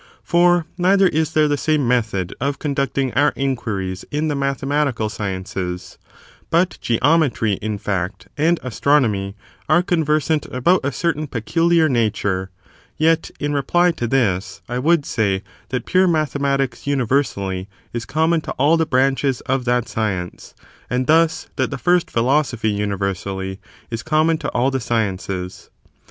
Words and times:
For 0.23 0.65
neither 0.79 1.07
is 1.09 1.33
there 1.33 1.47
the 1.47 1.57
same 1.57 1.87
method 1.87 2.33
of 2.41 2.57
conducting 2.57 3.13
our 3.13 3.33
inquiries 3.35 4.03
in 4.09 4.29
the 4.29 4.35
mathematical 4.35 5.09
sciences; 5.09 5.99
but 6.49 6.79
geometry, 6.81 7.59
in 7.61 7.77
feet, 7.77 8.25
and 8.35 8.59
astronomy, 8.63 9.35
are 9.69 9.83
conversant 9.83 10.47
about 10.51 10.79
a 10.83 10.91
certain 10.91 11.27
peculiar 11.27 11.87
nature: 11.87 12.49
yet, 12.97 13.29
in 13.39 13.53
reply 13.53 13.91
to 13.91 14.07
this, 14.07 14.63
I 14.67 14.79
would 14.79 15.05
say 15.05 15.43
that 15.69 15.85
pure 15.85 16.07
mathematics 16.07 16.87
universally 16.87 17.65
^ 17.65 17.67
is 17.93 18.05
common 18.05 18.41
to 18.41 18.53
all 18.53 18.77
the 18.77 18.87
branches 18.87 19.41
of 19.41 19.65
that 19.65 19.87
science, 19.87 20.55
and 20.89 21.05
thus 21.05 21.47
that 21.57 21.69
the 21.69 21.77
first 21.77 22.09
philosophy 22.09 22.71
universally 22.71 23.59
is 23.91 24.01
common 24.01 24.39
to 24.39 24.49
all 24.49 24.71
the 24.71 24.79
sciences. 24.79 25.69